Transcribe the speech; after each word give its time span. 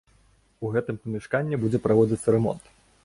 У 0.67 0.71
гэтым 0.75 0.97
памяшканні 1.03 1.61
будзе 1.67 1.81
праводзіцца 1.85 2.27
рамонт. 2.39 2.63